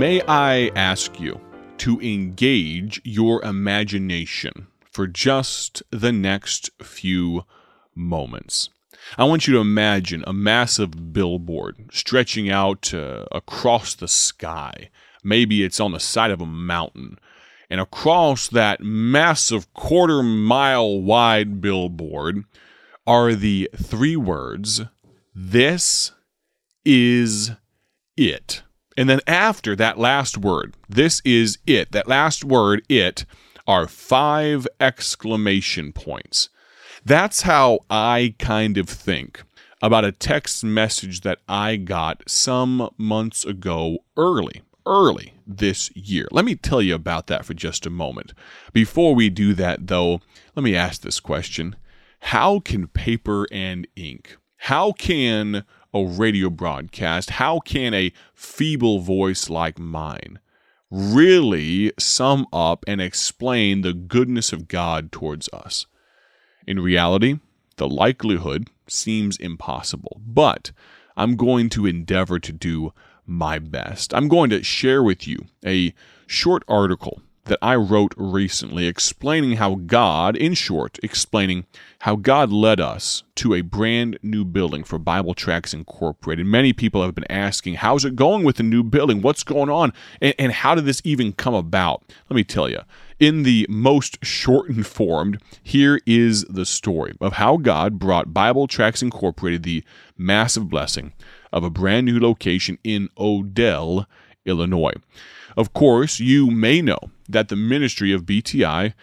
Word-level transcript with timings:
May 0.00 0.22
I 0.22 0.70
ask 0.74 1.20
you 1.20 1.38
to 1.76 2.00
engage 2.00 3.02
your 3.04 3.44
imagination 3.44 4.68
for 4.90 5.06
just 5.06 5.82
the 5.90 6.10
next 6.10 6.70
few 6.82 7.44
moments? 7.94 8.70
I 9.18 9.24
want 9.24 9.46
you 9.46 9.52
to 9.52 9.60
imagine 9.60 10.24
a 10.26 10.32
massive 10.32 11.12
billboard 11.12 11.90
stretching 11.92 12.48
out 12.48 12.94
uh, 12.94 13.26
across 13.30 13.94
the 13.94 14.08
sky. 14.08 14.88
Maybe 15.22 15.62
it's 15.62 15.80
on 15.80 15.92
the 15.92 16.00
side 16.00 16.30
of 16.30 16.40
a 16.40 16.46
mountain. 16.46 17.18
And 17.68 17.78
across 17.78 18.48
that 18.48 18.80
massive 18.80 19.70
quarter 19.74 20.22
mile 20.22 20.98
wide 20.98 21.60
billboard 21.60 22.44
are 23.06 23.34
the 23.34 23.68
three 23.76 24.16
words, 24.16 24.80
This 25.34 26.12
is 26.86 27.50
it. 28.16 28.62
And 28.96 29.08
then 29.08 29.20
after 29.26 29.76
that 29.76 29.98
last 29.98 30.36
word, 30.36 30.74
this 30.88 31.22
is 31.24 31.58
it, 31.66 31.92
that 31.92 32.08
last 32.08 32.44
word, 32.44 32.82
it, 32.88 33.24
are 33.66 33.86
five 33.86 34.66
exclamation 34.80 35.92
points. 35.92 36.48
That's 37.04 37.42
how 37.42 37.80
I 37.88 38.34
kind 38.38 38.76
of 38.76 38.88
think 38.88 39.42
about 39.82 40.04
a 40.04 40.12
text 40.12 40.62
message 40.64 41.22
that 41.22 41.38
I 41.48 41.76
got 41.76 42.22
some 42.28 42.90
months 42.98 43.44
ago 43.44 43.98
early, 44.16 44.62
early 44.84 45.34
this 45.46 45.90
year. 45.96 46.28
Let 46.30 46.44
me 46.44 46.54
tell 46.54 46.82
you 46.82 46.94
about 46.94 47.28
that 47.28 47.44
for 47.44 47.54
just 47.54 47.86
a 47.86 47.90
moment. 47.90 48.34
Before 48.72 49.14
we 49.14 49.30
do 49.30 49.54
that, 49.54 49.86
though, 49.86 50.20
let 50.54 50.62
me 50.62 50.76
ask 50.76 51.00
this 51.00 51.20
question 51.20 51.76
How 52.20 52.60
can 52.60 52.88
paper 52.88 53.46
and 53.50 53.86
ink, 53.96 54.36
how 54.58 54.92
can 54.92 55.64
a 55.92 56.04
radio 56.04 56.50
broadcast, 56.50 57.30
how 57.30 57.60
can 57.60 57.94
a 57.94 58.12
feeble 58.34 59.00
voice 59.00 59.50
like 59.50 59.78
mine 59.78 60.38
really 60.90 61.92
sum 61.98 62.46
up 62.52 62.84
and 62.86 63.00
explain 63.00 63.80
the 63.80 63.92
goodness 63.92 64.52
of 64.52 64.68
God 64.68 65.12
towards 65.12 65.48
us? 65.52 65.86
In 66.66 66.80
reality, 66.80 67.38
the 67.76 67.88
likelihood 67.88 68.68
seems 68.86 69.36
impossible, 69.36 70.20
but 70.26 70.72
I'm 71.16 71.36
going 71.36 71.68
to 71.70 71.86
endeavor 71.86 72.38
to 72.38 72.52
do 72.52 72.92
my 73.26 73.58
best. 73.58 74.12
I'm 74.14 74.28
going 74.28 74.50
to 74.50 74.62
share 74.62 75.02
with 75.02 75.26
you 75.26 75.46
a 75.64 75.94
short 76.26 76.62
article 76.68 77.22
that 77.50 77.58
I 77.60 77.74
wrote 77.74 78.14
recently 78.16 78.86
explaining 78.86 79.56
how 79.56 79.74
God, 79.74 80.36
in 80.36 80.54
short, 80.54 81.00
explaining 81.02 81.66
how 81.98 82.14
God 82.14 82.52
led 82.52 82.78
us 82.78 83.24
to 83.34 83.54
a 83.54 83.60
brand 83.60 84.20
new 84.22 84.44
building 84.44 84.84
for 84.84 85.00
Bible 85.00 85.34
Tracts 85.34 85.74
Incorporated. 85.74 86.46
Many 86.46 86.72
people 86.72 87.02
have 87.02 87.16
been 87.16 87.30
asking, 87.30 87.74
how's 87.74 88.04
it 88.04 88.14
going 88.14 88.44
with 88.44 88.56
the 88.56 88.62
new 88.62 88.84
building? 88.84 89.20
What's 89.20 89.42
going 89.42 89.68
on? 89.68 89.92
And, 90.20 90.32
and 90.38 90.52
how 90.52 90.76
did 90.76 90.84
this 90.84 91.02
even 91.02 91.32
come 91.32 91.54
about? 91.54 92.04
Let 92.30 92.36
me 92.36 92.44
tell 92.44 92.70
you. 92.70 92.82
In 93.18 93.42
the 93.42 93.66
most 93.68 94.24
shortened 94.24 94.86
form, 94.86 95.36
here 95.64 96.00
is 96.06 96.44
the 96.44 96.64
story 96.64 97.14
of 97.20 97.32
how 97.34 97.56
God 97.56 97.98
brought 97.98 98.32
Bible 98.32 98.68
Tracts 98.68 99.02
Incorporated 99.02 99.64
the 99.64 99.82
massive 100.16 100.70
blessing 100.70 101.14
of 101.52 101.64
a 101.64 101.70
brand 101.70 102.06
new 102.06 102.20
location 102.20 102.78
in 102.84 103.08
Odell, 103.18 104.06
Illinois. 104.46 104.94
Of 105.56 105.72
course, 105.72 106.20
you 106.20 106.48
may 106.50 106.80
know 106.80 107.10
that 107.32 107.48
the 107.48 107.56
ministry 107.56 108.12
of 108.12 108.24
BTI 108.24 108.94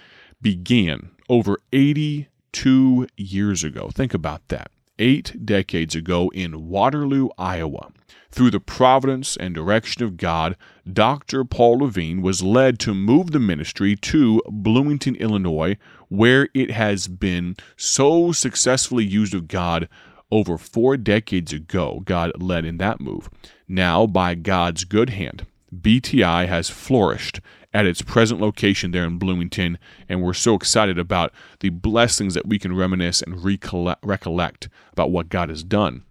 began 0.42 1.12
over 1.30 1.60
82 1.74 3.08
years 3.18 3.64
ago. 3.64 3.90
Think 3.94 4.14
about 4.14 4.48
that. 4.50 4.72
Eight 5.00 5.46
decades 5.46 5.94
ago 5.96 6.32
in 6.34 6.68
Waterloo, 6.68 7.30
Iowa. 7.38 7.92
Through 8.32 8.52
the 8.52 8.60
providence 8.60 9.38
and 9.38 9.54
direction 9.56 10.04
of 10.04 10.18
God, 10.18 10.56
Dr. 10.92 11.44
Paul 11.44 11.80
Levine 11.80 12.22
was 12.22 12.44
led 12.44 12.80
to 12.80 12.94
move 12.94 13.32
the 13.32 13.40
ministry 13.40 13.96
to 13.96 14.42
Bloomington, 14.48 15.16
Illinois, 15.16 15.78
where 16.10 16.50
it 16.54 16.72
has 16.72 17.08
been 17.08 17.56
so 17.76 18.32
successfully 18.32 19.06
used 19.06 19.34
of 19.34 19.48
God 19.48 19.88
over 20.32 20.58
four 20.58 20.98
decades 20.98 21.54
ago. 21.54 22.02
God 22.06 22.32
led 22.42 22.66
in 22.66 22.78
that 22.78 23.00
move. 23.00 23.30
Now, 23.68 24.06
by 24.06 24.36
God's 24.36 24.84
good 24.84 25.12
hand, 25.12 25.46
BTI 25.76 26.48
has 26.48 26.70
flourished 26.70 27.40
at 27.78 27.86
its 27.86 28.02
present 28.02 28.42
location 28.42 28.90
there 28.90 29.04
in 29.04 29.20
Bloomington, 29.20 29.78
and 30.10 30.24
we're 30.24 30.34
so 30.34 30.56
excited 30.56 30.98
about 30.98 31.32
the 31.60 31.70
blessings 31.70 32.34
that 32.34 32.48
we 32.48 32.58
can 32.58 32.76
reminisce 32.76 33.22
and 33.22 33.44
recollect, 33.44 34.70
about 34.94 35.12
what 35.12 35.30
God 35.30 35.50
has 35.50 35.64
done. 35.64 36.02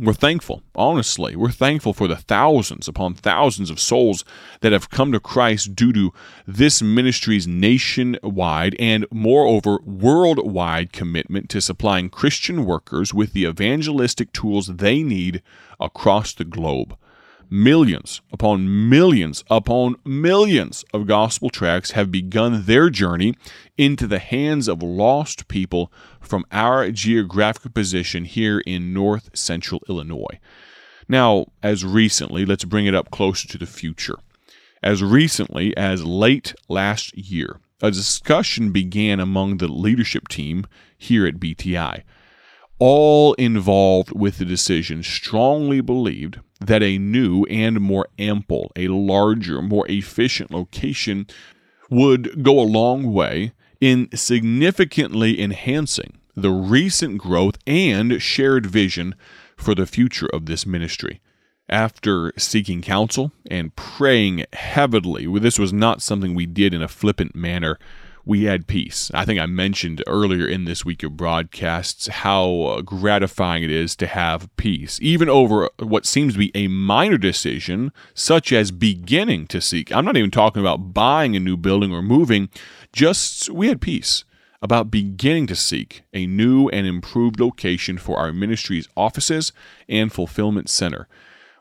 We're 0.00 0.14
thankful, 0.14 0.62
honestly. 0.74 1.36
We're 1.36 1.50
thankful 1.50 1.92
for 1.92 2.08
the 2.08 2.16
thousands 2.16 2.88
upon 2.88 3.16
thousands 3.16 3.68
of 3.68 3.78
souls 3.78 4.24
that 4.62 4.72
have 4.72 4.88
come 4.88 5.12
to 5.12 5.20
Christ 5.20 5.76
due 5.76 5.92
to 5.92 6.14
this 6.46 6.80
ministry's 6.80 7.46
nationwide 7.46 8.74
and, 8.78 9.04
moreover, 9.12 9.80
worldwide 9.84 10.94
commitment 10.94 11.50
to 11.50 11.60
supplying 11.60 12.08
Christian 12.08 12.64
workers 12.64 13.12
with 13.12 13.34
the 13.34 13.44
evangelistic 13.44 14.32
tools 14.32 14.68
they 14.68 15.02
need 15.02 15.42
across 15.78 16.32
the 16.32 16.44
globe. 16.44 16.96
Millions 17.50 18.20
upon 18.32 18.88
millions 18.88 19.44
upon 19.50 19.96
millions 20.04 20.84
of 20.92 21.06
gospel 21.06 21.50
tracts 21.50 21.92
have 21.92 22.10
begun 22.10 22.64
their 22.64 22.90
journey 22.90 23.34
into 23.76 24.06
the 24.06 24.18
hands 24.18 24.68
of 24.68 24.82
lost 24.82 25.46
people 25.48 25.92
from 26.20 26.44
our 26.50 26.90
geographic 26.90 27.74
position 27.74 28.24
here 28.24 28.60
in 28.60 28.92
north 28.92 29.30
central 29.34 29.82
Illinois. 29.88 30.38
Now, 31.08 31.46
as 31.62 31.84
recently, 31.84 32.44
let's 32.46 32.64
bring 32.64 32.86
it 32.86 32.94
up 32.94 33.10
closer 33.10 33.46
to 33.48 33.58
the 33.58 33.66
future. 33.66 34.16
As 34.82 35.02
recently 35.02 35.76
as 35.76 36.04
late 36.04 36.54
last 36.68 37.16
year, 37.16 37.60
a 37.82 37.90
discussion 37.90 38.72
began 38.72 39.20
among 39.20 39.58
the 39.58 39.68
leadership 39.68 40.28
team 40.28 40.64
here 40.96 41.26
at 41.26 41.40
BTI. 41.40 42.02
All 42.78 43.34
involved 43.34 44.12
with 44.12 44.38
the 44.38 44.44
decision 44.44 45.02
strongly 45.02 45.80
believed 45.80 46.40
that 46.60 46.82
a 46.82 46.98
new 46.98 47.44
and 47.44 47.80
more 47.80 48.08
ample, 48.18 48.72
a 48.74 48.88
larger, 48.88 49.62
more 49.62 49.86
efficient 49.88 50.50
location 50.50 51.26
would 51.88 52.42
go 52.42 52.58
a 52.58 52.62
long 52.62 53.12
way 53.12 53.52
in 53.80 54.08
significantly 54.14 55.40
enhancing 55.40 56.18
the 56.34 56.50
recent 56.50 57.18
growth 57.18 57.58
and 57.66 58.20
shared 58.20 58.66
vision 58.66 59.14
for 59.56 59.74
the 59.74 59.86
future 59.86 60.28
of 60.32 60.46
this 60.46 60.66
ministry. 60.66 61.20
After 61.68 62.32
seeking 62.36 62.82
counsel 62.82 63.32
and 63.50 63.74
praying 63.76 64.44
heavily, 64.52 65.26
this 65.38 65.58
was 65.58 65.72
not 65.72 66.02
something 66.02 66.34
we 66.34 66.46
did 66.46 66.74
in 66.74 66.82
a 66.82 66.88
flippant 66.88 67.34
manner 67.34 67.78
we 68.24 68.44
had 68.44 68.66
peace. 68.66 69.10
I 69.12 69.24
think 69.24 69.38
I 69.38 69.46
mentioned 69.46 70.02
earlier 70.06 70.46
in 70.46 70.64
this 70.64 70.84
week 70.84 71.02
of 71.02 71.16
broadcasts 71.16 72.06
how 72.06 72.62
uh, 72.62 72.80
gratifying 72.80 73.62
it 73.62 73.70
is 73.70 73.94
to 73.96 74.06
have 74.06 74.54
peace, 74.56 74.98
even 75.02 75.28
over 75.28 75.68
what 75.78 76.06
seems 76.06 76.32
to 76.32 76.38
be 76.38 76.50
a 76.54 76.68
minor 76.68 77.18
decision, 77.18 77.92
such 78.14 78.52
as 78.52 78.70
beginning 78.70 79.46
to 79.48 79.60
seek. 79.60 79.92
I'm 79.92 80.04
not 80.04 80.16
even 80.16 80.30
talking 80.30 80.60
about 80.60 80.94
buying 80.94 81.36
a 81.36 81.40
new 81.40 81.56
building 81.56 81.92
or 81.92 82.02
moving, 82.02 82.48
just 82.92 83.50
we 83.50 83.68
had 83.68 83.80
peace 83.80 84.24
about 84.62 84.90
beginning 84.90 85.46
to 85.46 85.54
seek 85.54 86.04
a 86.14 86.26
new 86.26 86.68
and 86.70 86.86
improved 86.86 87.38
location 87.38 87.98
for 87.98 88.16
our 88.16 88.32
ministry's 88.32 88.88
offices 88.96 89.52
and 89.88 90.10
fulfillment 90.10 90.70
center. 90.70 91.06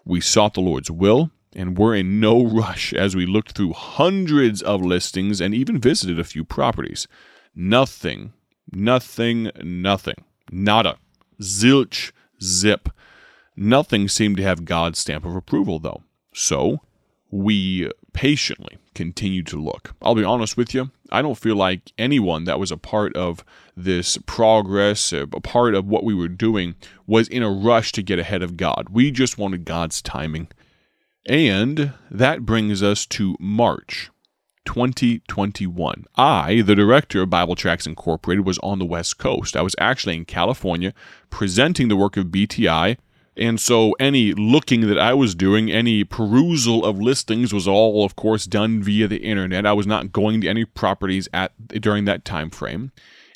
We 0.06 0.22
sought 0.22 0.54
the 0.54 0.62
Lord's 0.62 0.90
will 0.90 1.30
and 1.56 1.78
we're 1.78 1.96
in 1.96 2.20
no 2.20 2.44
rush 2.44 2.94
as 2.94 3.16
we 3.16 3.26
looked 3.26 3.54
through 3.54 3.74
hundreds 3.74 4.62
of 4.62 4.82
listings 4.82 5.42
and 5.42 5.54
even 5.54 5.80
visited 5.80 6.20
a 6.20 6.24
few 6.24 6.44
properties. 6.44 7.08
Nothing, 7.56 8.34
nothing, 8.72 9.52
nothing, 9.62 10.24
nada, 10.52 10.98
zilch, 11.42 12.12
zip. 12.42 12.90
Nothing 13.56 14.08
seemed 14.08 14.38
to 14.38 14.44
have 14.44 14.66
God's 14.66 15.00
stamp 15.00 15.26
of 15.26 15.36
approval, 15.36 15.80
though. 15.80 16.04
So 16.34 16.82
we 17.30 17.90
patiently 18.14 18.78
continued 18.94 19.48
to 19.48 19.62
look. 19.62 19.96
I'll 20.02 20.16
be 20.16 20.24
honest 20.24 20.56
with 20.56 20.74
you, 20.74 20.92
I 21.12 21.22
don't 21.22 21.38
feel 21.38 21.56
like 21.56 21.92
anyone 21.98 22.44
that 22.46 22.60
was 22.60 22.72
a 22.72 22.78
part 22.78 23.16
of 23.16 23.44
this 23.76 24.18
progress, 24.26 25.12
a 25.12 25.28
part 25.28 25.74
of 25.74 25.88
what 25.88 26.04
we 26.04 26.14
were 26.14 26.28
doing, 26.28 26.76
was 27.08 27.28
in 27.28 27.44
a 27.44 27.52
rush 27.52 27.92
to 27.94 28.04
get 28.04 28.20
ahead 28.20 28.44
of 28.44 28.58
God. 28.58 28.88
We 28.92 29.12
just 29.12 29.38
wanted 29.38 29.66
God's 29.66 30.02
timing. 30.02 30.48
And 31.26 31.94
that 32.12 32.46
brings 32.46 32.84
us 32.84 33.06
to 33.08 33.38
March 33.40 34.12
2021. 34.66 36.06
I, 36.16 36.62
the 36.62 36.76
director 36.76 37.22
of 37.22 37.30
Bible 37.30 37.56
Tracts 37.56 37.88
Incorporated, 37.88 38.46
was 38.46 38.60
on 38.60 38.80
the 38.80 38.86
West 38.86 39.18
Coast. 39.18 39.56
I 39.56 39.62
was 39.62 39.76
actually 39.80 40.16
in 40.16 40.26
California 40.26 40.94
presenting 41.30 41.88
the 41.88 41.96
work 41.96 42.18
of 42.18 42.28
BTI. 42.28 42.98
And 43.36 43.60
so 43.60 43.94
any 44.00 44.34
looking 44.34 44.82
that 44.82 45.00
I 45.00 45.14
was 45.14 45.34
doing, 45.34 45.72
any 45.72 46.04
perusal 46.04 46.86
of 46.86 47.00
listings 47.00 47.54
was 47.54 47.68
all 47.68 48.06
of 48.06 48.16
course 48.16 48.46
done 48.46 48.84
via 48.84 49.08
the 49.08 49.24
internet. 49.24 49.66
I 49.66 49.74
was 49.74 49.88
not 49.88 50.12
going 50.12 50.42
to 50.42 50.48
any 50.48 50.66
properties 50.66 51.28
at 51.34 51.54
during 51.68 52.06
that 52.06 52.26
time 52.26 52.50
frame. 52.50 52.92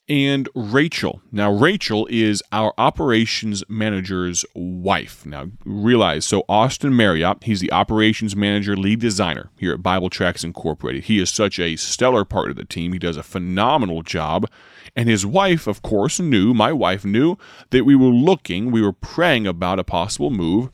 And 0.09 0.47
Rachel. 0.55 1.21
Now, 1.33 1.51
Rachel 1.51 2.07
is 2.09 2.41
our 2.53 2.73
operations 2.77 3.63
manager's 3.67 4.45
wife. 4.55 5.25
Now, 5.25 5.47
realize 5.65 6.23
so 6.23 6.45
Austin 6.47 6.95
Marriott, 6.95 7.43
he's 7.43 7.59
the 7.59 7.73
operations 7.73 8.33
manager, 8.33 8.77
lead 8.77 9.01
designer 9.01 9.49
here 9.57 9.73
at 9.73 9.83
Bible 9.83 10.09
Tracts 10.09 10.45
Incorporated. 10.45 11.05
He 11.05 11.19
is 11.19 11.29
such 11.29 11.59
a 11.59 11.75
stellar 11.75 12.23
part 12.23 12.49
of 12.49 12.55
the 12.55 12.63
team. 12.63 12.93
He 12.93 12.99
does 12.99 13.17
a 13.17 13.23
phenomenal 13.23 14.01
job. 14.01 14.49
And 14.95 15.09
his 15.09 15.25
wife, 15.25 15.67
of 15.67 15.81
course, 15.81 16.21
knew, 16.21 16.53
my 16.53 16.71
wife 16.71 17.03
knew, 17.03 17.37
that 17.71 17.83
we 17.83 17.95
were 17.95 18.05
looking, 18.05 18.71
we 18.71 18.81
were 18.81 18.93
praying 18.93 19.45
about 19.45 19.77
a 19.77 19.83
possible 19.83 20.31
move, 20.31 20.69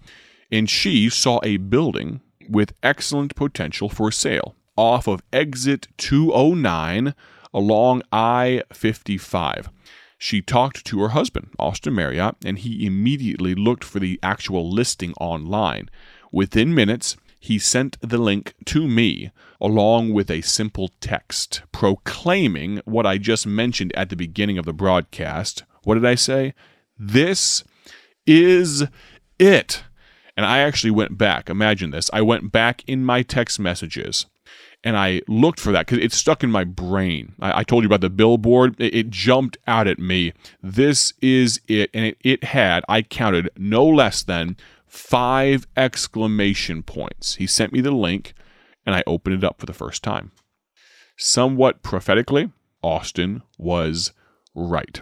and 0.51 0.69
she 0.69 1.09
saw 1.09 1.39
a 1.43 1.57
building 1.57 2.21
with 2.47 2.75
excellent 2.83 3.35
potential 3.35 3.89
for 3.89 4.11
sale 4.11 4.55
off 4.75 5.07
of 5.07 5.21
exit 5.31 5.87
209 5.97 7.13
along 7.53 8.03
I 8.11 8.63
55. 8.73 9.69
She 10.17 10.41
talked 10.41 10.85
to 10.85 11.01
her 11.01 11.09
husband, 11.09 11.49
Austin 11.59 11.95
Marriott, 11.95 12.35
and 12.45 12.57
he 12.57 12.85
immediately 12.85 13.55
looked 13.55 13.83
for 13.83 13.99
the 13.99 14.19
actual 14.23 14.71
listing 14.71 15.13
online. 15.19 15.89
Within 16.31 16.73
minutes, 16.73 17.17
he 17.39 17.59
sent 17.59 17.97
the 17.99 18.17
link 18.17 18.53
to 18.67 18.87
me 18.87 19.31
along 19.59 20.13
with 20.13 20.31
a 20.31 20.39
simple 20.39 20.91
text 21.01 21.61
proclaiming 21.73 22.81
what 22.85 23.05
I 23.05 23.17
just 23.17 23.45
mentioned 23.45 23.93
at 23.97 24.09
the 24.09 24.15
beginning 24.15 24.57
of 24.57 24.63
the 24.63 24.71
broadcast. 24.71 25.63
What 25.83 25.95
did 25.95 26.05
I 26.05 26.15
say? 26.15 26.53
This 26.97 27.65
is 28.25 28.85
it. 29.37 29.83
And 30.37 30.45
I 30.45 30.59
actually 30.59 30.91
went 30.91 31.17
back. 31.17 31.49
Imagine 31.49 31.91
this. 31.91 32.09
I 32.13 32.21
went 32.21 32.51
back 32.51 32.81
in 32.87 33.03
my 33.03 33.23
text 33.23 33.59
messages 33.59 34.25
and 34.83 34.97
I 34.97 35.21
looked 35.27 35.59
for 35.59 35.71
that 35.71 35.87
because 35.87 36.03
it 36.03 36.11
stuck 36.11 36.43
in 36.43 36.51
my 36.51 36.63
brain. 36.63 37.33
I, 37.39 37.59
I, 37.59 37.63
told 37.63 37.83
you 37.83 37.87
about 37.87 38.01
the 38.01 38.09
billboard. 38.09 38.75
It, 38.79 38.93
it, 38.93 39.09
jumped 39.09 39.57
out 39.65 39.87
at 39.87 39.97
me. 39.97 40.33
This 40.61 41.13
is 41.21 41.61
it. 41.67 41.89
And 41.93 42.05
it, 42.05 42.17
it 42.21 42.43
had, 42.43 42.83
I 42.89 43.01
counted 43.01 43.49
no 43.57 43.85
less 43.85 44.23
than 44.23 44.57
five 44.85 45.65
exclamation 45.77 46.83
points. 46.83 47.35
He 47.35 47.47
sent 47.47 47.71
me 47.71 47.79
the 47.81 47.91
link 47.91 48.33
and 48.85 48.93
I 48.93 49.03
opened 49.07 49.37
it 49.37 49.43
up 49.43 49.59
for 49.59 49.65
the 49.65 49.73
first 49.73 50.03
time. 50.03 50.31
Somewhat 51.17 51.81
prophetically, 51.81 52.51
Austin 52.81 53.43
was 53.57 54.11
right. 54.53 55.01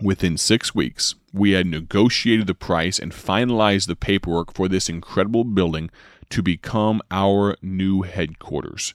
Within 0.00 0.36
six 0.38 0.74
weeks, 0.74 1.16
we 1.32 1.50
had 1.52 1.66
negotiated 1.66 2.46
the 2.46 2.54
price 2.54 2.98
and 2.98 3.12
finalized 3.12 3.88
the 3.88 3.96
paperwork 3.96 4.54
for 4.54 4.68
this 4.68 4.88
incredible 4.88 5.44
building 5.44 5.90
to 6.30 6.42
become 6.42 7.00
our 7.10 7.56
new 7.62 8.02
headquarters. 8.02 8.94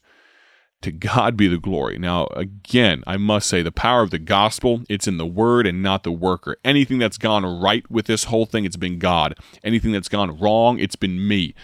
To 0.82 0.92
God 0.92 1.38
be 1.38 1.48
the 1.48 1.58
glory. 1.58 1.98
Now, 1.98 2.28
again, 2.36 3.04
I 3.08 3.16
must 3.16 3.48
say 3.48 3.62
the 3.62 3.72
power 3.72 4.02
of 4.02 4.10
the 4.10 4.20
gospel, 4.20 4.84
it's 4.90 5.08
in 5.08 5.18
the 5.18 5.26
word 5.26 5.66
and 5.66 5.82
not 5.82 6.04
the 6.04 6.12
worker. 6.12 6.58
Anything 6.66 7.00
that's 7.00 7.18
gone 7.18 7.46
right 7.62 7.90
with 7.90 8.06
this 8.06 8.26
whole 8.26 8.46
thing, 8.46 8.66
it's 8.66 8.76
been 8.76 9.00
God. 9.00 9.36
Anything 9.64 9.94
that's 9.94 10.10
gone 10.10 10.38
wrong, 10.38 10.80
it's 10.80 10.98
been 10.98 11.26
me. 11.26 11.56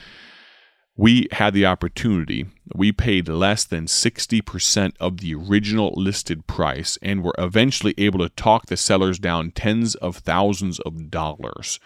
We 0.96 1.28
had 1.32 1.54
the 1.54 1.66
opportunity. 1.66 2.46
We 2.76 2.92
paid 2.92 3.30
less 3.30 3.64
than 3.64 3.86
60% 3.86 4.94
of 5.00 5.18
the 5.18 5.34
original 5.34 5.94
listed 5.96 6.46
price 6.46 6.98
and 7.02 7.24
were 7.24 7.36
eventually 7.38 7.94
able 7.98 8.20
to 8.20 8.30
talk 8.30 8.66
the 8.66 8.76
sellers 8.76 9.18
down 9.18 9.52
tens 9.52 9.96
of 9.96 10.18
thousands 10.18 10.80
of 10.80 11.10
dollars. 11.10 11.80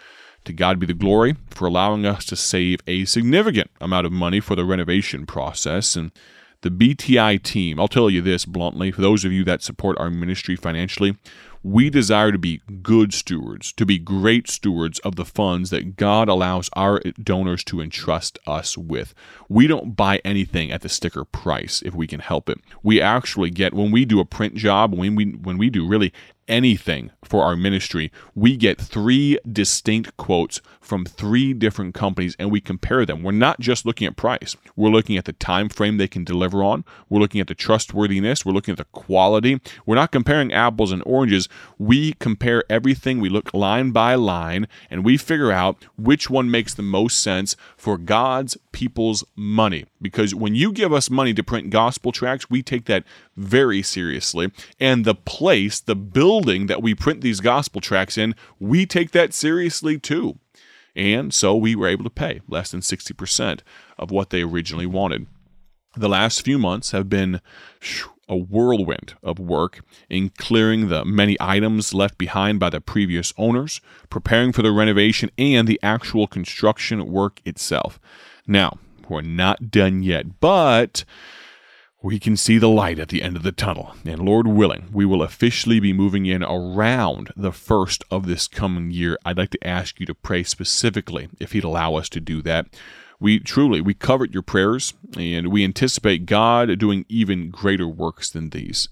To 0.44 0.52
God 0.52 0.78
be 0.78 0.86
the 0.86 0.94
glory 0.94 1.36
for 1.50 1.66
allowing 1.66 2.04
us 2.04 2.24
to 2.26 2.36
save 2.36 2.80
a 2.86 3.04
significant 3.06 3.70
amount 3.80 4.06
of 4.06 4.12
money 4.12 4.40
for 4.40 4.54
the 4.54 4.64
renovation 4.64 5.24
process. 5.24 5.96
And 5.96 6.12
the 6.60 6.70
BTI 6.70 7.42
team, 7.42 7.78
I'll 7.78 7.88
tell 7.88 8.08
you 8.08 8.22
this 8.22 8.44
bluntly, 8.44 8.90
for 8.90 9.00
those 9.00 9.24
of 9.24 9.32
you 9.32 9.44
that 9.44 9.62
support 9.62 9.98
our 9.98 10.10
ministry 10.10 10.56
financially, 10.56 11.16
we 11.62 11.88
desire 11.88 12.30
to 12.30 12.38
be 12.38 12.60
good 12.82 13.14
stewards, 13.14 13.72
to 13.72 13.86
be 13.86 13.98
great 13.98 14.48
stewards 14.48 14.98
of 14.98 15.16
the 15.16 15.24
funds 15.24 15.70
that 15.70 15.96
God 15.96 16.28
allows 16.28 16.68
our 16.74 17.00
donors 17.22 17.64
to 17.64 17.80
entrust 17.80 18.38
us 18.46 18.76
with. 18.76 19.14
We 19.48 19.66
don't 19.66 19.96
buy 19.96 20.20
anything 20.26 20.70
at 20.70 20.82
the 20.82 20.90
sticker 20.90 21.24
price 21.24 21.80
if 21.80 21.94
we 21.94 22.06
can 22.06 22.20
help 22.20 22.50
it. 22.50 22.58
We 22.82 23.00
actually 23.00 23.48
get 23.48 23.72
when 23.72 23.90
we 23.90 24.04
do 24.04 24.20
a 24.20 24.26
print 24.26 24.56
job, 24.56 24.94
when 24.94 25.14
we 25.14 25.32
when 25.32 25.56
we 25.56 25.70
do 25.70 25.86
really 25.88 26.12
anything 26.48 27.10
for 27.24 27.42
our 27.42 27.56
ministry, 27.56 28.12
we 28.34 28.56
get 28.56 28.80
three 28.80 29.38
distinct 29.50 30.16
quotes 30.16 30.60
from 30.80 31.04
three 31.04 31.54
different 31.54 31.94
companies 31.94 32.36
and 32.38 32.50
we 32.50 32.60
compare 32.60 33.06
them. 33.06 33.22
We're 33.22 33.32
not 33.32 33.60
just 33.60 33.86
looking 33.86 34.06
at 34.06 34.16
price. 34.16 34.56
We're 34.76 34.90
looking 34.90 35.16
at 35.16 35.24
the 35.24 35.32
time 35.32 35.68
frame 35.68 35.96
they 35.96 36.08
can 36.08 36.24
deliver 36.24 36.62
on. 36.62 36.84
We're 37.08 37.20
looking 37.20 37.40
at 37.40 37.48
the 37.48 37.54
trustworthiness. 37.54 38.44
We're 38.44 38.52
looking 38.52 38.72
at 38.72 38.78
the 38.78 38.84
quality. 38.92 39.60
We're 39.86 39.94
not 39.94 40.12
comparing 40.12 40.52
apples 40.52 40.92
and 40.92 41.02
oranges. 41.06 41.48
We 41.78 42.12
compare 42.14 42.64
everything. 42.68 43.20
We 43.20 43.30
look 43.30 43.54
line 43.54 43.90
by 43.90 44.14
line 44.14 44.68
and 44.90 45.04
we 45.04 45.16
figure 45.16 45.52
out 45.52 45.84
which 45.96 46.28
one 46.28 46.50
makes 46.50 46.74
the 46.74 46.82
most 46.82 47.20
sense 47.20 47.56
for 47.76 47.96
God's 47.96 48.56
people's 48.72 49.24
money. 49.34 49.86
Because 50.02 50.34
when 50.34 50.54
you 50.54 50.72
give 50.72 50.92
us 50.92 51.08
money 51.08 51.32
to 51.32 51.42
print 51.42 51.70
gospel 51.70 52.12
tracts, 52.12 52.50
we 52.50 52.62
take 52.62 52.84
that 52.86 53.04
very 53.36 53.82
seriously. 53.82 54.52
And 54.78 55.04
the 55.04 55.14
place, 55.14 55.80
the 55.80 55.96
building 55.96 56.33
that 56.42 56.82
we 56.82 56.94
print 56.94 57.20
these 57.20 57.40
gospel 57.40 57.80
tracts 57.80 58.18
in, 58.18 58.34
we 58.58 58.86
take 58.86 59.10
that 59.12 59.34
seriously 59.34 59.98
too. 59.98 60.38
And 60.96 61.34
so 61.34 61.56
we 61.56 61.74
were 61.74 61.88
able 61.88 62.04
to 62.04 62.10
pay 62.10 62.40
less 62.48 62.70
than 62.70 62.80
60% 62.80 63.60
of 63.98 64.10
what 64.10 64.30
they 64.30 64.42
originally 64.42 64.86
wanted. 64.86 65.26
The 65.96 66.08
last 66.08 66.42
few 66.42 66.58
months 66.58 66.90
have 66.90 67.08
been 67.08 67.40
a 68.28 68.36
whirlwind 68.36 69.14
of 69.22 69.38
work 69.38 69.80
in 70.08 70.30
clearing 70.30 70.88
the 70.88 71.04
many 71.04 71.36
items 71.40 71.94
left 71.94 72.18
behind 72.18 72.58
by 72.58 72.70
the 72.70 72.80
previous 72.80 73.32
owners, 73.36 73.80
preparing 74.10 74.52
for 74.52 74.62
the 74.62 74.72
renovation, 74.72 75.30
and 75.36 75.68
the 75.68 75.80
actual 75.82 76.26
construction 76.26 77.06
work 77.10 77.40
itself. 77.44 78.00
Now, 78.46 78.78
we're 79.08 79.20
not 79.20 79.70
done 79.70 80.02
yet, 80.02 80.40
but 80.40 81.04
we 82.04 82.18
can 82.18 82.36
see 82.36 82.58
the 82.58 82.68
light 82.68 82.98
at 82.98 83.08
the 83.08 83.22
end 83.22 83.34
of 83.34 83.42
the 83.42 83.50
tunnel. 83.50 83.94
And 84.04 84.20
Lord 84.20 84.46
willing, 84.46 84.90
we 84.92 85.06
will 85.06 85.22
officially 85.22 85.80
be 85.80 85.94
moving 85.94 86.26
in 86.26 86.42
around 86.42 87.32
the 87.34 87.50
first 87.50 88.04
of 88.10 88.26
this 88.26 88.46
coming 88.46 88.90
year. 88.90 89.16
I'd 89.24 89.38
like 89.38 89.48
to 89.52 89.66
ask 89.66 89.98
you 89.98 90.04
to 90.04 90.14
pray 90.14 90.42
specifically 90.42 91.30
if 91.40 91.52
He'd 91.52 91.64
allow 91.64 91.94
us 91.94 92.10
to 92.10 92.20
do 92.20 92.42
that. 92.42 92.66
We 93.18 93.40
truly, 93.40 93.80
we 93.80 93.94
covered 93.94 94.34
your 94.34 94.42
prayers, 94.42 94.92
and 95.16 95.46
we 95.46 95.64
anticipate 95.64 96.26
God 96.26 96.78
doing 96.78 97.06
even 97.08 97.48
greater 97.48 97.88
works 97.88 98.28
than 98.28 98.50
these. 98.50 98.90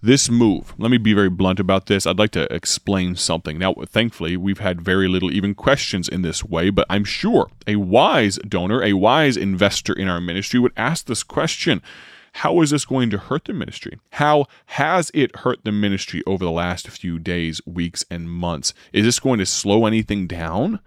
This 0.00 0.30
move, 0.30 0.72
let 0.78 0.92
me 0.92 0.98
be 0.98 1.14
very 1.14 1.30
blunt 1.30 1.58
about 1.58 1.86
this. 1.86 2.06
I'd 2.06 2.18
like 2.20 2.30
to 2.32 2.52
explain 2.54 3.16
something. 3.16 3.58
Now, 3.58 3.74
thankfully, 3.88 4.36
we've 4.36 4.60
had 4.60 4.80
very 4.80 5.08
little 5.08 5.32
even 5.32 5.56
questions 5.56 6.08
in 6.08 6.22
this 6.22 6.44
way, 6.44 6.70
but 6.70 6.86
I'm 6.88 7.04
sure 7.04 7.50
a 7.66 7.74
wise 7.74 8.38
donor, 8.48 8.84
a 8.84 8.92
wise 8.92 9.36
investor 9.36 9.92
in 9.92 10.06
our 10.06 10.20
ministry 10.20 10.60
would 10.60 10.72
ask 10.76 11.06
this 11.06 11.24
question 11.24 11.82
how 12.32 12.60
is 12.62 12.70
this 12.70 12.84
going 12.84 13.10
to 13.10 13.18
hurt 13.18 13.44
the 13.44 13.52
ministry? 13.52 13.98
How 14.12 14.46
has 14.66 15.10
it 15.14 15.36
hurt 15.36 15.64
the 15.64 15.72
ministry 15.72 16.22
over 16.26 16.44
the 16.44 16.50
last 16.50 16.88
few 16.88 17.18
days, 17.18 17.60
weeks, 17.66 18.04
and 18.10 18.30
months? 18.30 18.72
Is 18.92 19.04
this 19.04 19.20
going 19.20 19.38
to 19.38 19.46
slow 19.46 19.86
anything 19.86 20.26
down? 20.26 20.80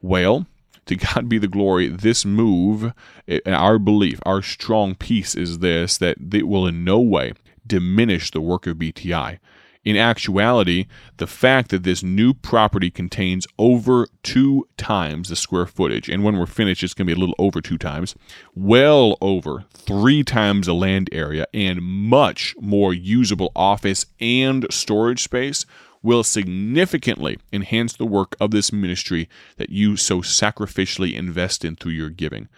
Well, 0.00 0.46
to 0.86 0.96
God 0.96 1.28
be 1.28 1.38
the 1.38 1.48
glory, 1.48 1.88
this 1.88 2.24
move, 2.24 2.92
eh, 3.26 3.40
our 3.46 3.78
belief, 3.78 4.20
our 4.24 4.40
strong 4.40 4.94
piece 4.94 5.34
is 5.34 5.58
this 5.58 5.98
that 5.98 6.16
it 6.32 6.48
will 6.48 6.66
in 6.66 6.84
no 6.84 7.00
way 7.00 7.32
diminish 7.66 8.30
the 8.30 8.40
work 8.40 8.66
of 8.66 8.78
BTI. 8.78 9.38
In 9.84 9.96
actuality, 9.96 10.86
the 11.16 11.26
fact 11.26 11.70
that 11.70 11.82
this 11.82 12.02
new 12.02 12.34
property 12.34 12.90
contains 12.90 13.46
over 13.58 14.06
two 14.22 14.68
times 14.76 15.28
the 15.28 15.36
square 15.36 15.66
footage, 15.66 16.08
and 16.08 16.22
when 16.22 16.36
we're 16.36 16.46
finished, 16.46 16.82
it's 16.82 16.94
going 16.94 17.06
to 17.06 17.14
be 17.14 17.18
a 17.18 17.20
little 17.20 17.34
over 17.38 17.60
two 17.60 17.78
times, 17.78 18.14
well 18.54 19.16
over 19.20 19.64
three 19.72 20.22
times 20.24 20.66
the 20.66 20.74
land 20.74 21.08
area, 21.12 21.46
and 21.54 21.80
much 21.80 22.54
more 22.60 22.92
usable 22.92 23.52
office 23.56 24.06
and 24.20 24.66
storage 24.70 25.22
space 25.22 25.64
will 26.02 26.22
significantly 26.22 27.38
enhance 27.52 27.94
the 27.94 28.06
work 28.06 28.36
of 28.40 28.50
this 28.50 28.72
ministry 28.72 29.28
that 29.56 29.70
you 29.70 29.96
so 29.96 30.20
sacrificially 30.20 31.14
invest 31.14 31.64
in 31.64 31.76
through 31.76 31.92
your 31.92 32.10
giving. 32.10 32.48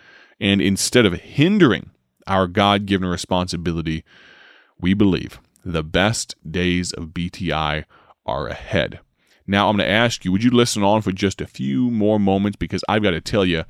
And 0.41 0.61
instead 0.61 1.07
of 1.07 1.15
hindering 1.15 1.91
our 2.27 2.47
God 2.47 2.87
given 2.87 3.09
responsibility, 3.09 4.05
we 4.79 4.95
believe 4.95 5.41
the 5.65 5.83
best 5.83 6.35
days 6.49 6.93
of 6.93 7.09
BTI 7.09 7.85
are 8.27 8.49
ahead. 8.49 9.01
Now, 9.47 9.69
I'm 9.69 9.77
going 9.77 9.89
to 9.89 9.93
ask 9.93 10.25
you, 10.25 10.33
would 10.33 10.45
you 10.45 10.51
listen 10.51 10.83
on 10.83 11.03
for 11.03 11.13
just 11.13 11.41
a 11.41 11.47
few 11.47 11.91
more 11.91 12.21
moments? 12.21 12.57
Because 12.57 12.85
I've 12.89 13.03
got 13.03 13.11
to 13.11 13.21
tell 13.21 13.45
you, 13.45 13.65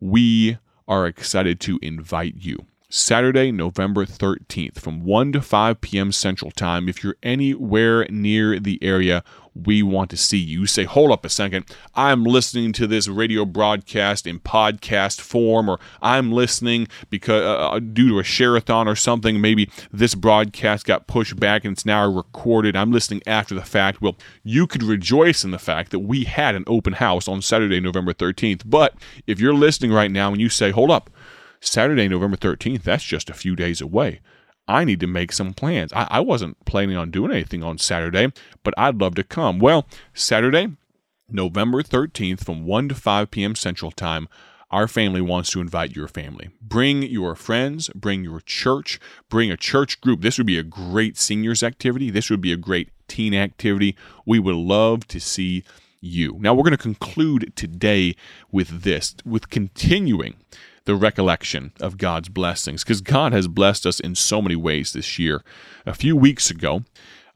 we 0.00 0.58
are 0.88 1.06
excited 1.06 1.60
to 1.60 1.78
invite 1.82 2.36
you 2.36 2.66
Saturday, 2.88 3.50
November 3.50 4.06
13th 4.06 4.78
from 4.78 5.04
1 5.04 5.32
to 5.32 5.40
5 5.42 5.80
p.m. 5.80 6.12
Central 6.12 6.52
Time. 6.52 6.88
If 6.88 7.02
you're 7.02 7.16
anywhere 7.20 8.06
near 8.08 8.60
the 8.60 8.78
area, 8.80 9.24
we 9.54 9.82
want 9.82 10.08
to 10.10 10.16
see 10.16 10.38
you. 10.38 10.66
say, 10.66 10.84
hold 10.84 11.10
up 11.10 11.24
a 11.24 11.28
second. 11.28 11.64
I'm 11.96 12.22
listening 12.22 12.72
to 12.74 12.86
this 12.86 13.08
radio 13.08 13.44
broadcast 13.44 14.24
in 14.24 14.38
podcast 14.38 15.20
form, 15.20 15.68
or 15.68 15.80
I'm 16.00 16.30
listening 16.30 16.86
because 17.10 17.42
uh, 17.42 17.70
uh 17.70 17.80
due 17.80 18.10
to 18.10 18.20
a 18.20 18.22
shareathon 18.22 18.86
or 18.86 18.94
something. 18.94 19.40
Maybe 19.40 19.68
this 19.90 20.14
broadcast 20.14 20.86
got 20.86 21.08
pushed 21.08 21.40
back 21.40 21.64
and 21.64 21.72
it's 21.72 21.86
now 21.86 22.08
recorded. 22.08 22.76
I'm 22.76 22.92
listening 22.92 23.22
after 23.26 23.56
the 23.56 23.64
fact. 23.64 24.00
Well, 24.00 24.16
you 24.44 24.68
could 24.68 24.84
rejoice 24.84 25.42
in 25.42 25.50
the 25.50 25.58
fact 25.58 25.90
that 25.90 26.00
we 26.00 26.22
had 26.22 26.54
an 26.54 26.64
open 26.68 26.92
house 26.92 27.26
on 27.26 27.42
Saturday, 27.42 27.80
November 27.80 28.12
13th. 28.12 28.62
But 28.64 28.94
if 29.26 29.40
you're 29.40 29.54
listening 29.54 29.92
right 29.92 30.10
now 30.10 30.30
and 30.30 30.40
you 30.40 30.48
say, 30.48 30.70
hold 30.70 30.92
up, 30.92 31.10
Saturday, 31.66 32.08
November 32.08 32.36
13th, 32.36 32.82
that's 32.82 33.04
just 33.04 33.28
a 33.28 33.34
few 33.34 33.56
days 33.56 33.80
away. 33.80 34.20
I 34.68 34.84
need 34.84 35.00
to 35.00 35.06
make 35.06 35.32
some 35.32 35.52
plans. 35.52 35.92
I, 35.92 36.06
I 36.10 36.20
wasn't 36.20 36.64
planning 36.64 36.96
on 36.96 37.10
doing 37.10 37.32
anything 37.32 37.62
on 37.62 37.78
Saturday, 37.78 38.32
but 38.62 38.74
I'd 38.76 39.00
love 39.00 39.14
to 39.16 39.24
come. 39.24 39.58
Well, 39.58 39.86
Saturday, 40.14 40.68
November 41.28 41.82
13th 41.82 42.44
from 42.44 42.64
1 42.64 42.88
to 42.88 42.94
5 42.94 43.30
p.m. 43.30 43.54
Central 43.54 43.90
Time, 43.90 44.28
our 44.70 44.88
family 44.88 45.20
wants 45.20 45.50
to 45.50 45.60
invite 45.60 45.94
your 45.94 46.08
family. 46.08 46.50
Bring 46.60 47.02
your 47.02 47.34
friends, 47.34 47.88
bring 47.94 48.24
your 48.24 48.40
church, 48.40 48.98
bring 49.28 49.50
a 49.50 49.56
church 49.56 50.00
group. 50.00 50.22
This 50.22 50.38
would 50.38 50.46
be 50.46 50.58
a 50.58 50.64
great 50.64 51.16
seniors 51.16 51.62
activity. 51.62 52.10
This 52.10 52.30
would 52.30 52.40
be 52.40 52.52
a 52.52 52.56
great 52.56 52.90
teen 53.06 53.34
activity. 53.34 53.96
We 54.24 54.38
would 54.40 54.56
love 54.56 55.06
to 55.08 55.20
see 55.20 55.62
you. 56.00 56.36
Now, 56.40 56.54
we're 56.54 56.64
going 56.64 56.72
to 56.72 56.78
conclude 56.78 57.52
today 57.54 58.16
with 58.50 58.82
this, 58.82 59.14
with 59.24 59.50
continuing 59.50 60.36
the 60.86 60.96
recollection 60.96 61.72
of 61.80 61.98
God's 61.98 62.28
blessings 62.28 62.82
because 62.82 63.00
God 63.00 63.32
has 63.32 63.46
blessed 63.46 63.86
us 63.86 64.00
in 64.00 64.14
so 64.14 64.40
many 64.40 64.56
ways 64.56 64.92
this 64.92 65.18
year. 65.18 65.42
A 65.84 65.94
few 65.94 66.16
weeks 66.16 66.50
ago, 66.50 66.84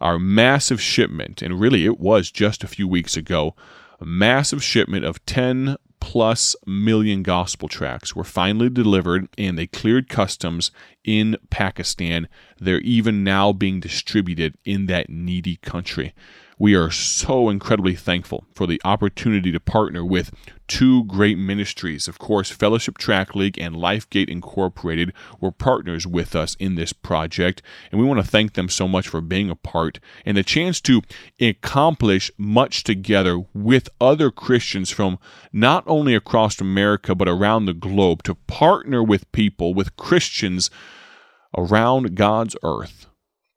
our 0.00 0.18
massive 0.18 0.80
shipment, 0.80 1.42
and 1.42 1.60
really 1.60 1.84
it 1.84 2.00
was 2.00 2.30
just 2.30 2.64
a 2.64 2.68
few 2.68 2.88
weeks 2.88 3.16
ago, 3.16 3.54
a 4.00 4.06
massive 4.06 4.64
shipment 4.64 5.04
of 5.04 5.24
10 5.26 5.76
plus 6.00 6.56
million 6.66 7.22
gospel 7.22 7.68
tracts 7.68 8.16
were 8.16 8.24
finally 8.24 8.70
delivered 8.70 9.28
and 9.36 9.58
they 9.58 9.66
cleared 9.66 10.08
customs 10.08 10.70
in 11.04 11.36
Pakistan. 11.50 12.26
They're 12.58 12.80
even 12.80 13.22
now 13.22 13.52
being 13.52 13.80
distributed 13.80 14.56
in 14.64 14.86
that 14.86 15.10
needy 15.10 15.56
country. 15.56 16.14
We 16.60 16.74
are 16.74 16.90
so 16.90 17.48
incredibly 17.48 17.94
thankful 17.94 18.44
for 18.52 18.66
the 18.66 18.82
opportunity 18.84 19.50
to 19.50 19.58
partner 19.58 20.04
with 20.04 20.30
two 20.68 21.04
great 21.04 21.38
ministries. 21.38 22.06
Of 22.06 22.18
course, 22.18 22.50
Fellowship 22.50 22.98
Tract 22.98 23.34
League 23.34 23.58
and 23.58 23.74
Lifegate 23.74 24.28
Incorporated 24.28 25.14
were 25.40 25.52
partners 25.52 26.06
with 26.06 26.36
us 26.36 26.56
in 26.56 26.74
this 26.74 26.92
project, 26.92 27.62
and 27.90 27.98
we 27.98 28.06
want 28.06 28.20
to 28.20 28.30
thank 28.30 28.52
them 28.52 28.68
so 28.68 28.86
much 28.86 29.08
for 29.08 29.22
being 29.22 29.48
a 29.48 29.56
part 29.56 30.00
and 30.26 30.36
the 30.36 30.42
chance 30.42 30.82
to 30.82 31.00
accomplish 31.40 32.30
much 32.36 32.84
together 32.84 33.42
with 33.54 33.88
other 33.98 34.30
Christians 34.30 34.90
from 34.90 35.18
not 35.54 35.82
only 35.86 36.14
across 36.14 36.60
America 36.60 37.14
but 37.14 37.26
around 37.26 37.64
the 37.64 37.72
globe 37.72 38.22
to 38.24 38.34
partner 38.34 39.02
with 39.02 39.32
people, 39.32 39.72
with 39.72 39.96
Christians 39.96 40.70
around 41.56 42.16
God's 42.16 42.54
earth. 42.62 43.06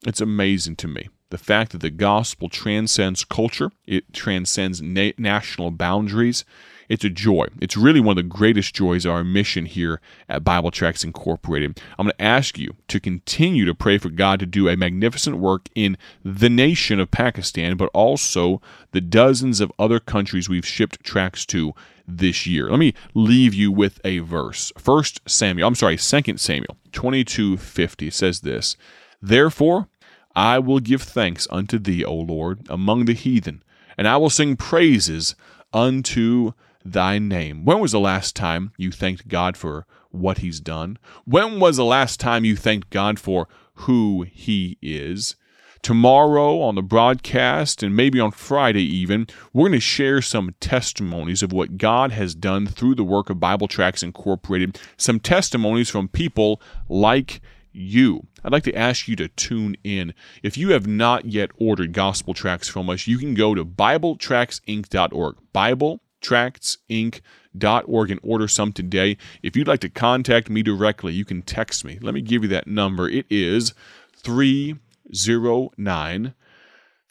It's 0.08 0.22
amazing 0.22 0.78
to 0.78 0.88
me 0.88 1.10
the 1.34 1.38
fact 1.40 1.72
that 1.72 1.82
the 1.82 1.90
gospel 1.90 2.48
transcends 2.48 3.26
culture, 3.26 3.72
it 3.88 4.14
transcends 4.14 4.84
na- 4.84 5.10
national 5.18 5.72
boundaries. 5.72 6.46
It's 6.88 7.04
a 7.04 7.10
joy. 7.10 7.48
It's 7.60 7.76
really 7.76 8.00
one 8.00 8.20
of 8.20 8.24
the 8.24 8.30
greatest 8.30 8.76
joys 8.76 9.04
of 9.04 9.14
our 9.14 9.24
mission 9.24 9.66
here 9.66 10.00
at 10.30 10.44
Bible 10.44 10.70
Tracts 10.70 11.04
Incorporated. 11.04 11.82
I'm 11.98 12.06
going 12.06 12.16
to 12.16 12.22
ask 12.22 12.60
you 12.60 12.76
to 12.88 13.00
continue 13.00 13.66
to 13.66 13.74
pray 13.74 13.98
for 13.98 14.12
God 14.12 14.42
to 14.42 14.46
do 14.46 14.70
a 14.70 14.78
magnificent 14.78 15.38
work 15.38 15.70
in 15.74 15.98
the 16.24 16.52
nation 16.52 17.00
of 17.00 17.10
Pakistan, 17.10 17.78
but 17.78 17.90
also 17.96 18.62
the 18.92 19.02
dozens 19.02 19.60
of 19.60 19.72
other 19.80 20.00
countries 20.00 20.48
we've 20.48 20.68
shipped 20.68 21.04
tracts 21.04 21.48
to 21.48 21.74
this 22.08 22.46
year. 22.46 22.70
Let 22.70 22.78
me 22.78 22.94
leave 23.16 23.56
you 23.56 23.72
with 23.72 24.00
a 24.06 24.20
verse. 24.20 24.72
First 24.78 25.22
Samuel, 25.28 25.68
I'm 25.68 25.74
sorry, 25.74 25.98
Second 25.98 26.40
Samuel 26.40 26.78
22:50 26.92 28.12
says 28.12 28.42
this. 28.42 28.78
Therefore, 29.20 29.88
I 30.36 30.60
will 30.60 30.80
give 30.80 31.02
thanks 31.02 31.48
unto 31.50 31.78
thee, 31.78 32.04
O 32.04 32.16
Lord, 32.16 32.66
among 32.70 33.06
the 33.06 33.14
heathen, 33.14 33.64
and 33.98 34.08
I 34.08 34.18
will 34.18 34.30
sing 34.30 34.56
praises 34.56 35.36
unto 35.72 36.54
thy 36.84 37.20
name. 37.20 37.66
When 37.66 37.80
was 37.80 37.92
the 37.92 38.00
last 38.00 38.36
time 38.36 38.72
you 38.78 38.92
thanked 38.92 39.28
God 39.28 39.56
for 39.56 39.86
what 40.12 40.40
he's 40.40 40.60
done? 40.60 40.98
When 41.26 41.60
was 41.60 41.78
the 41.78 41.86
last 41.86 42.20
time 42.20 42.46
you 42.46 42.56
thanked 42.56 42.90
God 42.90 43.20
for 43.20 43.48
who 43.76 44.26
he 44.30 44.78
is? 44.82 45.36
Tomorrow 45.82 46.62
on 46.62 46.76
the 46.76 46.82
broadcast, 46.82 47.84
and 47.84 47.94
maybe 47.94 48.20
on 48.20 48.32
Friday 48.32 48.84
even, 48.84 49.28
we're 49.52 49.68
going 49.68 49.74
to 49.74 49.82
share 49.82 50.22
some 50.22 50.56
testimonies 50.62 51.44
of 51.44 51.52
what 51.52 51.78
God 51.78 52.12
has 52.14 52.36
done 52.36 52.68
through 52.68 52.96
the 52.96 53.04
work 53.04 53.30
of 53.30 53.40
Bible 53.40 53.68
Tracts 53.68 54.02
Incorporated. 54.02 54.80
Some 54.96 55.20
testimonies 55.20 55.90
from 55.90 56.08
people 56.08 56.62
like 56.88 57.42
you. 57.74 58.28
I'd 58.44 58.52
like 58.52 58.64
to 58.64 58.76
ask 58.76 59.08
you 59.08 59.16
to 59.18 59.28
tune 59.28 59.78
in. 59.84 60.16
If 60.42 60.58
you 60.58 60.72
have 60.72 60.88
not 60.88 61.26
yet 61.26 61.52
ordered 61.58 61.94
gospel 61.94 62.34
tracts 62.34 62.68
from 62.68 62.90
us, 62.90 63.06
you 63.08 63.18
can 63.18 63.34
go 63.34 63.56
to 63.56 63.66
BibleTractsInc.org. 63.66 65.36
BibleTractsInc.org 65.54 68.12
and 68.12 68.20
order 68.24 68.48
some 68.48 68.74
today. 68.74 69.18
If 69.42 69.56
you'd 69.56 69.68
like 69.68 69.82
to 69.82 69.90
contact 69.90 70.50
me 70.50 70.64
directly, 70.64 71.14
you 71.14 71.26
can 71.26 71.42
text 71.42 71.84
me. 71.86 71.98
Let 72.02 72.14
me 72.14 72.22
give 72.22 72.44
you 72.44 72.50
that 72.50 72.68
number. 72.68 73.10
It 73.10 73.26
is 73.30 73.74
309 74.18 76.34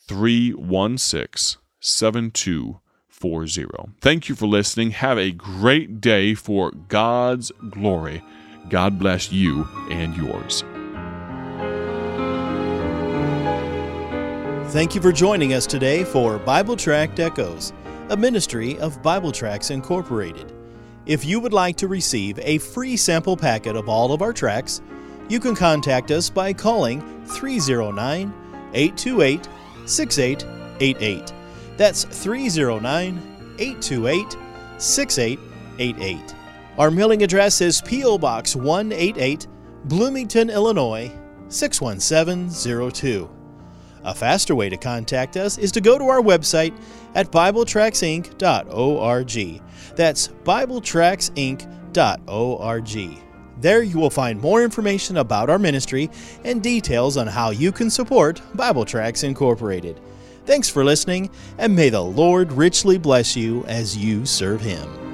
316 0.08 1.60
7240. 1.80 3.92
Thank 4.00 4.28
you 4.28 4.34
for 4.34 4.46
listening. 4.46 4.90
Have 4.92 5.18
a 5.18 5.32
great 5.32 6.00
day 6.00 6.34
for 6.34 6.70
God's 6.70 7.52
glory. 7.70 8.22
God 8.68 8.98
bless 8.98 9.30
you 9.30 9.68
and 9.90 10.16
yours. 10.16 10.64
Thank 14.72 14.94
you 14.94 15.02
for 15.02 15.12
joining 15.12 15.52
us 15.52 15.66
today 15.66 16.02
for 16.02 16.38
Bible 16.38 16.76
Tract 16.76 17.20
Echoes, 17.20 17.74
a 18.08 18.16
ministry 18.16 18.78
of 18.78 19.02
Bible 19.02 19.30
Tracts 19.30 19.70
Incorporated. 19.70 20.52
If 21.04 21.24
you 21.24 21.40
would 21.40 21.52
like 21.52 21.76
to 21.76 21.88
receive 21.88 22.38
a 22.38 22.58
free 22.58 22.96
sample 22.96 23.36
packet 23.36 23.76
of 23.76 23.88
all 23.88 24.12
of 24.12 24.22
our 24.22 24.32
tracts, 24.32 24.80
you 25.28 25.40
can 25.40 25.54
contact 25.54 26.10
us 26.10 26.30
by 26.30 26.52
calling 26.52 27.00
309 27.26 28.32
828 28.72 29.48
6888. 29.84 31.32
That's 31.76 32.04
309 32.04 33.56
828 33.58 34.36
6888. 34.78 36.34
Our 36.78 36.90
mailing 36.90 37.22
address 37.22 37.60
is 37.60 37.82
P.O. 37.82 38.16
Box 38.16 38.56
188, 38.56 39.46
Bloomington, 39.84 40.48
Illinois 40.48 41.12
61702. 41.48 43.28
A 44.04 44.14
faster 44.14 44.54
way 44.54 44.70
to 44.70 44.78
contact 44.78 45.36
us 45.36 45.58
is 45.58 45.70
to 45.72 45.82
go 45.82 45.98
to 45.98 46.08
our 46.08 46.22
website 46.22 46.74
at 47.14 47.30
BibleTractsInc.org. 47.30 49.62
That's 49.96 50.28
BibleTractsInc.org. 50.28 53.22
There 53.60 53.82
you 53.82 53.98
will 53.98 54.10
find 54.10 54.40
more 54.40 54.64
information 54.64 55.18
about 55.18 55.50
our 55.50 55.58
ministry 55.58 56.08
and 56.44 56.62
details 56.62 57.18
on 57.18 57.26
how 57.26 57.50
you 57.50 57.70
can 57.70 57.90
support 57.90 58.40
Bible 58.54 58.86
Tracts 58.86 59.24
Incorporated. 59.24 60.00
Thanks 60.46 60.70
for 60.70 60.84
listening, 60.84 61.28
and 61.58 61.76
may 61.76 61.90
the 61.90 62.02
Lord 62.02 62.50
richly 62.50 62.96
bless 62.96 63.36
you 63.36 63.62
as 63.66 63.94
you 63.94 64.24
serve 64.24 64.62
Him. 64.62 65.11